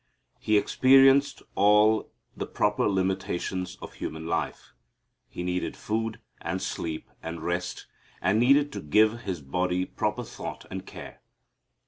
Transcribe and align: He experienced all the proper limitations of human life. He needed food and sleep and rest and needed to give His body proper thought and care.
He 0.39 0.57
experienced 0.57 1.43
all 1.53 2.11
the 2.35 2.47
proper 2.47 2.89
limitations 2.89 3.77
of 3.83 3.93
human 3.93 4.25
life. 4.25 4.73
He 5.29 5.43
needed 5.43 5.77
food 5.77 6.19
and 6.41 6.59
sleep 6.59 7.11
and 7.21 7.43
rest 7.43 7.85
and 8.19 8.39
needed 8.39 8.71
to 8.73 8.81
give 8.81 9.19
His 9.25 9.41
body 9.43 9.85
proper 9.85 10.23
thought 10.23 10.65
and 10.71 10.87
care. 10.87 11.21